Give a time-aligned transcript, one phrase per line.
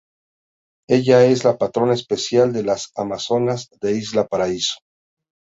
[0.87, 4.79] Ella es la patrona especial de las Amazonas de Isla Paraíso.